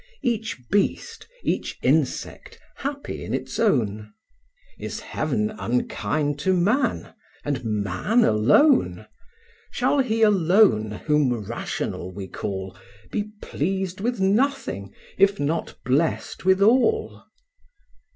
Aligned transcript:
Each 0.23 0.59
beast, 0.71 1.27
each 1.43 1.77
insect, 1.83 2.57
happy 2.77 3.23
in 3.23 3.35
its 3.35 3.59
own: 3.59 4.11
Is 4.79 4.99
Heaven 5.01 5.51
unkind 5.59 6.39
to 6.39 6.55
man, 6.55 7.13
and 7.45 7.63
man 7.63 8.23
alone? 8.25 9.05
Shall 9.69 9.99
he 9.99 10.23
alone, 10.23 10.89
whom 11.05 11.31
rational 11.31 12.11
we 12.11 12.27
call, 12.27 12.75
Be 13.11 13.25
pleased 13.43 14.01
with 14.01 14.19
nothing, 14.19 14.91
if 15.19 15.39
not 15.39 15.77
blessed 15.85 16.45
with 16.45 16.63
all? 16.63 17.23